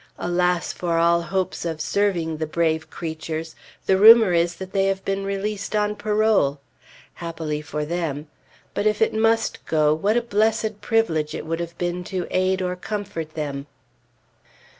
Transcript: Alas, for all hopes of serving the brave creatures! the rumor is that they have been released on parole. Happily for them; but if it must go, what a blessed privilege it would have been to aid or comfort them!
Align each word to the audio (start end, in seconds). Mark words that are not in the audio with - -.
Alas, 0.17 0.73
for 0.73 0.97
all 0.97 1.21
hopes 1.21 1.63
of 1.63 1.79
serving 1.79 2.37
the 2.37 2.47
brave 2.47 2.89
creatures! 2.89 3.53
the 3.85 3.99
rumor 3.99 4.33
is 4.33 4.55
that 4.55 4.73
they 4.73 4.87
have 4.87 5.05
been 5.05 5.23
released 5.23 5.75
on 5.75 5.95
parole. 5.95 6.59
Happily 7.13 7.61
for 7.61 7.85
them; 7.85 8.25
but 8.73 8.87
if 8.87 8.99
it 8.99 9.13
must 9.13 9.63
go, 9.67 9.93
what 9.93 10.17
a 10.17 10.21
blessed 10.23 10.81
privilege 10.81 11.35
it 11.35 11.45
would 11.45 11.59
have 11.59 11.77
been 11.77 12.03
to 12.05 12.25
aid 12.31 12.63
or 12.63 12.75
comfort 12.75 13.35
them! 13.35 13.67